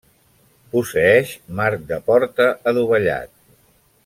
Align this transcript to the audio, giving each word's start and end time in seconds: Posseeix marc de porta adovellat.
Posseeix 0.71 1.35
marc 1.61 1.85
de 1.93 2.01
porta 2.09 2.49
adovellat. 2.73 3.35